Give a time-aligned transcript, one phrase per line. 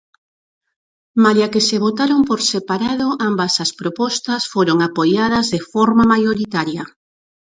[1.23, 6.83] Malia que se votaron por separado, ambas as propostas foron apoiadas de forma maioritaria.